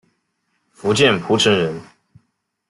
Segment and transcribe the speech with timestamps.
[0.71, 1.79] 福建浦城人。